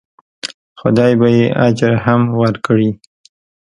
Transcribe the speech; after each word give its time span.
خدای 0.81 1.11
به 1.19 1.27
یې 1.37 1.45
اجر 1.67 1.93
هم 2.05 2.21
ورکړي. 2.41 2.89